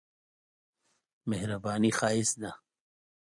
مهرباني 1.29 1.91
ښايست 1.97 2.31
ده. 2.41 2.51